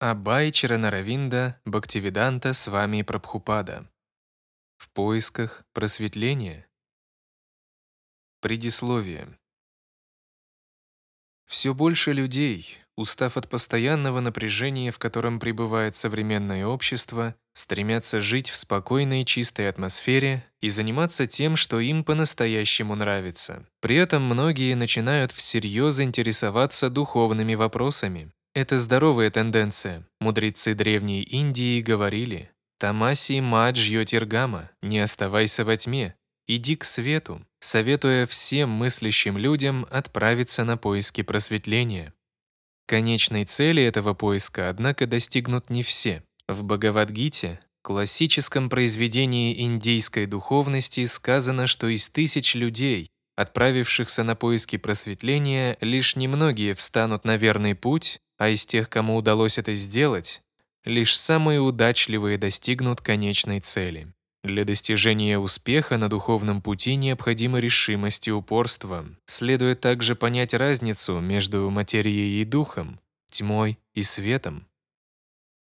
Абай 0.00 0.52
Чаранаравинда 0.52 1.60
Бхактивиданта 1.64 2.52
с 2.52 2.68
вами 2.68 3.02
Прабхупада. 3.02 3.90
В 4.76 4.88
поисках 4.90 5.64
просветления. 5.72 6.68
Предисловие. 8.40 9.36
Все 11.46 11.74
больше 11.74 12.12
людей, 12.12 12.78
устав 12.94 13.36
от 13.36 13.48
постоянного 13.48 14.20
напряжения, 14.20 14.92
в 14.92 15.00
котором 15.00 15.40
пребывает 15.40 15.96
современное 15.96 16.64
общество, 16.64 17.34
стремятся 17.52 18.20
жить 18.20 18.50
в 18.50 18.56
спокойной 18.56 19.24
чистой 19.24 19.68
атмосфере 19.68 20.44
и 20.60 20.68
заниматься 20.68 21.26
тем, 21.26 21.56
что 21.56 21.80
им 21.80 22.04
по-настоящему 22.04 22.94
нравится. 22.94 23.66
При 23.80 23.96
этом 23.96 24.22
многие 24.22 24.74
начинают 24.74 25.32
всерьез 25.32 25.98
интересоваться 25.98 26.88
духовными 26.88 27.56
вопросами. 27.56 28.30
Это 28.58 28.80
здоровая 28.80 29.30
тенденция. 29.30 30.04
Мудрецы 30.18 30.74
Древней 30.74 31.22
Индии 31.22 31.80
говорили 31.80 32.50
«Тамаси 32.80 33.40
мадж 33.40 33.88
йотиргама, 33.88 34.72
не 34.82 34.98
оставайся 34.98 35.64
во 35.64 35.76
тьме, 35.76 36.16
иди 36.48 36.74
к 36.74 36.82
свету», 36.82 37.40
советуя 37.60 38.26
всем 38.26 38.68
мыслящим 38.70 39.38
людям 39.38 39.86
отправиться 39.92 40.64
на 40.64 40.76
поиски 40.76 41.22
просветления. 41.22 42.12
Конечной 42.88 43.44
цели 43.44 43.80
этого 43.80 44.12
поиска, 44.12 44.68
однако, 44.68 45.06
достигнут 45.06 45.70
не 45.70 45.84
все. 45.84 46.24
В 46.48 46.64
Бхагавадгите, 46.64 47.60
классическом 47.82 48.68
произведении 48.68 49.62
индийской 49.62 50.26
духовности, 50.26 51.04
сказано, 51.04 51.68
что 51.68 51.86
из 51.86 52.08
тысяч 52.08 52.56
людей, 52.56 53.08
отправившихся 53.36 54.24
на 54.24 54.34
поиски 54.34 54.78
просветления, 54.78 55.78
лишь 55.80 56.16
немногие 56.16 56.74
встанут 56.74 57.24
на 57.24 57.36
верный 57.36 57.76
путь, 57.76 58.20
а 58.38 58.48
из 58.48 58.64
тех, 58.64 58.88
кому 58.88 59.16
удалось 59.16 59.58
это 59.58 59.74
сделать, 59.74 60.42
лишь 60.84 61.18
самые 61.18 61.60
удачливые 61.60 62.38
достигнут 62.38 63.00
конечной 63.00 63.60
цели. 63.60 64.12
Для 64.44 64.64
достижения 64.64 65.38
успеха 65.38 65.98
на 65.98 66.08
духовном 66.08 66.62
пути 66.62 66.94
необходима 66.94 67.58
решимость 67.58 68.28
и 68.28 68.32
упорство. 68.32 69.04
Следует 69.26 69.80
также 69.80 70.14
понять 70.14 70.54
разницу 70.54 71.18
между 71.18 71.68
материей 71.70 72.40
и 72.40 72.44
духом, 72.44 73.00
тьмой 73.30 73.78
и 73.94 74.02
светом. 74.02 74.66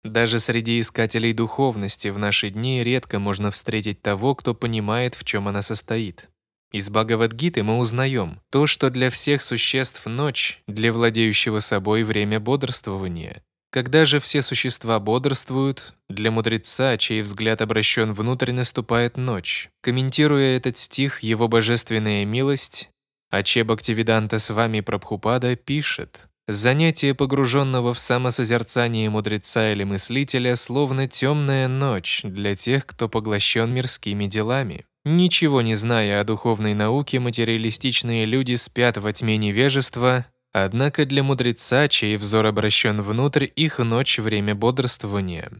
Даже 0.05 0.41
среди 0.41 0.81
искателей 0.81 1.33
духовности 1.33 2.09
в 2.09 2.19
наши 2.19 2.51
дни 2.51 2.83
редко 2.83 3.19
можно 3.19 3.51
встретить 3.51 4.03
того, 4.03 4.35
кто 4.35 4.55
понимает, 4.55 5.15
в 5.15 5.25
чем 5.25 5.49
она 5.49 5.63
состоит. 5.63 6.29
Из 6.73 6.89
Бхагавадгиты 6.89 7.63
мы 7.63 7.79
узнаем 7.79 8.41
то, 8.51 8.67
что 8.67 8.89
для 8.89 9.11
всех 9.11 9.43
существ 9.43 10.07
ночь, 10.07 10.63
для 10.67 10.93
владеющего 10.93 11.61
собой 11.61 12.03
время 12.03 12.41
бодрствования, 12.41 13.43
когда 13.71 14.05
же 14.05 14.21
все 14.21 14.43
существа 14.43 14.99
бодрствуют, 14.99 15.95
для 16.09 16.31
мудреца, 16.31 16.97
чей 16.99 17.23
взгляд 17.23 17.63
обращен 17.63 18.13
внутрь, 18.13 18.53
наступает 18.53 19.17
ночь. 19.17 19.71
Комментируя 19.83 20.57
этот 20.57 20.77
стих, 20.79 21.21
его 21.21 21.49
божественная 21.49 22.25
милость, 22.25 22.91
Аче 23.31 23.65
Бхактивиданта 23.65 24.39
с 24.39 24.51
вами 24.51 24.81
Прабхупада 24.81 25.57
пишет 25.57 26.29
«Занятие 26.49 27.15
погруженного 27.15 27.95
в 27.95 27.99
самосозерцание 27.99 29.09
мудреца 29.09 29.73
или 29.73 29.85
мыслителя 29.85 30.55
словно 30.55 31.09
темная 31.09 31.67
ночь 31.67 32.21
для 32.25 32.55
тех, 32.55 32.85
кто 32.85 33.09
поглощен 33.09 33.73
мирскими 33.73 34.27
делами». 34.27 34.85
Ничего 35.05 35.63
не 35.63 35.75
зная 35.75 36.21
о 36.21 36.25
духовной 36.25 36.75
науке, 36.75 37.19
материалистичные 37.19 38.25
люди 38.25 38.55
спят 38.55 38.97
во 38.99 39.13
тьме 39.13 39.37
невежества, 39.37 40.27
Однако 40.53 41.07
для 41.07 41.23
мудреца, 41.23 41.89
чей 41.89 42.17
взор 42.19 42.45
обращен 42.45 43.01
внутрь, 43.01 43.49
их 43.57 43.79
ночь— 43.79 44.19
время 44.19 44.55
бодрствования. 44.55 45.51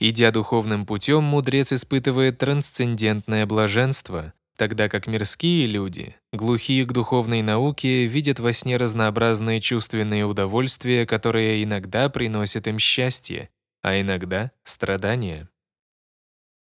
Идя 0.00 0.32
духовным 0.32 0.86
путем, 0.86 1.22
мудрец 1.22 1.72
испытывает 1.72 2.38
трансцендентное 2.38 3.46
блаженство, 3.46 4.32
тогда 4.56 4.88
как 4.88 5.06
мирские 5.06 5.68
люди, 5.68 6.16
глухие 6.32 6.84
к 6.84 6.92
духовной 6.92 7.42
науке, 7.42 8.06
видят 8.06 8.40
во 8.40 8.52
сне 8.52 8.76
разнообразные 8.76 9.60
чувственные 9.60 10.24
удовольствия, 10.24 11.06
которые 11.06 11.62
иногда 11.62 12.08
приносят 12.08 12.66
им 12.66 12.80
счастье, 12.80 13.50
а 13.82 14.00
иногда— 14.00 14.50
страдания. 14.64 15.48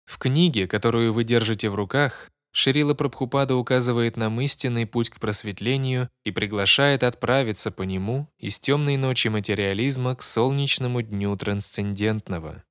В 0.05 0.19
книге, 0.19 0.67
которую 0.67 1.13
вы 1.13 1.25
держите 1.25 1.71
в 1.71 1.75
руках, 1.75 2.31
Ширила 2.55 2.93
Прабхупада 2.93 3.57
указывает 3.57 4.19
нам 4.19 4.39
истинный 4.43 4.87
путь 4.87 5.09
к 5.09 5.19
просветлению 5.19 6.11
и 6.23 6.31
приглашает 6.31 7.03
отправиться 7.03 7.71
по 7.71 7.83
нему 7.83 8.29
из 8.39 8.61
темной 8.61 8.99
ночи 8.99 9.29
материализма 9.29 10.15
к 10.15 10.23
солнечному 10.23 11.01
дню 11.01 11.35
трансцендентного. 11.37 12.63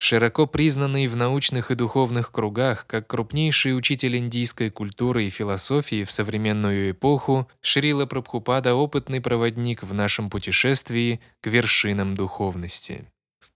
Широко 0.00 0.46
признанный 0.46 1.08
в 1.08 1.16
научных 1.16 1.72
и 1.72 1.74
духовных 1.74 2.30
кругах 2.30 2.86
как 2.86 3.08
крупнейший 3.08 3.76
учитель 3.76 4.16
индийской 4.16 4.70
культуры 4.70 5.24
и 5.24 5.30
философии 5.30 6.04
в 6.04 6.12
современную 6.12 6.92
эпоху, 6.92 7.48
Шрила 7.60 8.06
Прабхупада– 8.06 8.74
опытный 8.76 9.20
проводник 9.20 9.82
в 9.82 9.92
нашем 9.92 10.30
путешествии 10.30 11.20
к 11.40 11.48
вершинам 11.48 12.14
духовности 12.14 13.08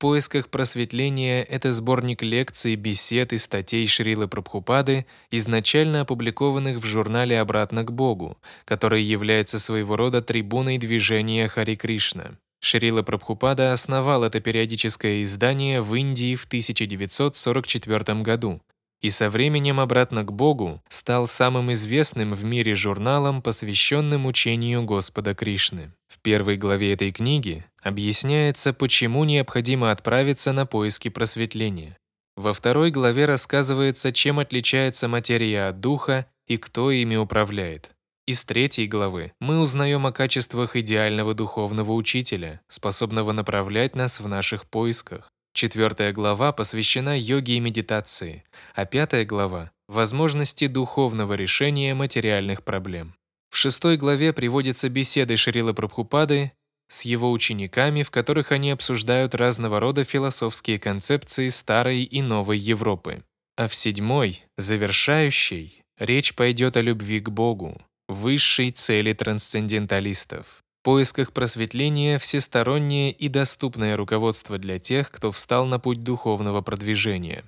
поисках 0.02 0.48
просветления»— 0.48 1.44
это 1.48 1.70
сборник 1.70 2.22
лекций, 2.24 2.74
бесед 2.74 3.32
и 3.32 3.38
статей 3.38 3.86
Шрилы 3.86 4.26
Прабхупады, 4.26 5.06
изначально 5.30 6.00
опубликованных 6.00 6.78
в 6.78 6.84
журнале 6.84 7.38
«Обратно 7.40 7.84
к 7.84 7.92
Богу», 7.92 8.36
который 8.64 9.04
является 9.04 9.60
своего 9.60 9.94
рода 9.94 10.20
трибуной 10.20 10.78
движения 10.78 11.46
Хари 11.46 11.76
Кришна. 11.76 12.32
Шрила 12.58 13.02
Прабхупада 13.02 13.72
основал 13.72 14.24
это 14.24 14.40
периодическое 14.40 15.22
издание 15.22 15.80
в 15.80 15.94
Индии 15.94 16.34
в 16.34 16.46
1944 16.46 18.22
году, 18.22 18.60
и 19.02 19.10
со 19.10 19.28
временем 19.28 19.80
«Обратно 19.80 20.22
к 20.22 20.32
Богу» 20.32 20.80
стал 20.88 21.26
самым 21.26 21.72
известным 21.72 22.32
в 22.34 22.44
мире 22.44 22.74
журналом, 22.74 23.42
посвященным 23.42 24.26
учению 24.26 24.84
Господа 24.84 25.34
Кришны. 25.34 25.92
В 26.08 26.20
первой 26.20 26.56
главе 26.56 26.92
этой 26.92 27.10
книги 27.10 27.64
объясняется, 27.82 28.72
почему 28.72 29.24
необходимо 29.24 29.90
отправиться 29.90 30.52
на 30.52 30.66
поиски 30.66 31.08
просветления. 31.08 31.96
Во 32.36 32.54
второй 32.54 32.90
главе 32.90 33.26
рассказывается, 33.26 34.12
чем 34.12 34.38
отличается 34.38 35.08
материя 35.08 35.68
от 35.68 35.80
духа 35.80 36.26
и 36.46 36.56
кто 36.56 36.90
ими 36.90 37.16
управляет. 37.16 37.90
Из 38.26 38.44
третьей 38.44 38.86
главы 38.86 39.32
мы 39.40 39.58
узнаем 39.58 40.06
о 40.06 40.12
качествах 40.12 40.76
идеального 40.76 41.34
духовного 41.34 41.92
учителя, 41.92 42.60
способного 42.68 43.32
направлять 43.32 43.96
нас 43.96 44.20
в 44.20 44.28
наших 44.28 44.64
поисках. 44.70 45.32
Четвертая 45.52 46.12
глава 46.12 46.52
посвящена 46.52 47.18
йоге 47.18 47.56
и 47.56 47.60
медитации, 47.60 48.44
а 48.74 48.86
пятая 48.86 49.26
глава– 49.26 49.70
возможности 49.88 50.66
духовного 50.66 51.34
решения 51.34 51.94
материальных 51.94 52.64
проблем. 52.64 53.14
В 53.50 53.58
шестой 53.58 53.98
главе 53.98 54.32
приводятся 54.32 54.88
беседы 54.88 55.36
Шрилы 55.36 55.74
Прабхупады 55.74 56.52
с 56.88 57.04
его 57.04 57.30
учениками, 57.30 58.02
в 58.02 58.10
которых 58.10 58.50
они 58.50 58.70
обсуждают 58.70 59.34
разного 59.34 59.78
рода 59.78 60.04
философские 60.04 60.78
концепции 60.78 61.48
старой 61.48 62.02
и 62.02 62.22
новой 62.22 62.56
Европы. 62.56 63.22
А 63.56 63.68
в 63.68 63.74
седьмой, 63.74 64.42
завершающей, 64.56 65.82
речь 65.98 66.34
пойдет 66.34 66.78
о 66.78 66.80
любви 66.80 67.20
к 67.20 67.28
Богу, 67.28 67.78
высшей 68.08 68.70
цели 68.70 69.12
трансценденталистов. 69.12 70.61
Поисках 70.82 71.32
просветления 71.32 72.18
всестороннее 72.18 73.12
и 73.12 73.28
доступное 73.28 73.96
руководство 73.96 74.58
для 74.58 74.80
тех, 74.80 75.12
кто 75.12 75.30
встал 75.30 75.64
на 75.64 75.78
путь 75.78 76.02
духовного 76.02 76.60
продвижения. 76.60 77.44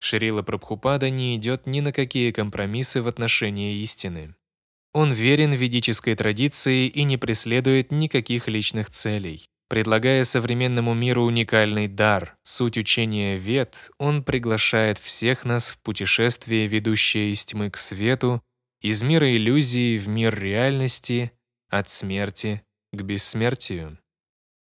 Шрила 0.00 0.42
Прабхупада 0.42 1.08
не 1.08 1.36
идет 1.36 1.64
ни 1.64 1.78
на 1.78 1.92
какие 1.92 2.32
компромиссы 2.32 3.00
в 3.00 3.06
отношении 3.06 3.76
истины. 3.76 4.34
Он 4.92 5.12
верен 5.12 5.52
ведической 5.52 6.16
традиции 6.16 6.88
и 6.88 7.04
не 7.04 7.16
преследует 7.16 7.92
никаких 7.92 8.48
личных 8.48 8.90
целей. 8.90 9.46
Предлагая 9.68 10.24
современному 10.24 10.92
миру 10.92 11.22
уникальный 11.22 11.86
дар, 11.86 12.36
суть 12.42 12.76
учения 12.76 13.38
Вед, 13.38 13.92
он 13.98 14.24
приглашает 14.24 14.98
всех 14.98 15.44
нас 15.44 15.70
в 15.70 15.80
путешествие, 15.82 16.66
ведущее 16.66 17.30
из 17.30 17.44
тьмы 17.44 17.70
к 17.70 17.76
свету, 17.76 18.42
из 18.80 19.04
мира 19.04 19.32
иллюзии 19.32 19.98
в 19.98 20.08
мир 20.08 20.36
реальности, 20.36 21.30
от 21.70 21.88
смерти 21.88 22.62
к 22.92 23.02
бессмертию. 23.02 23.98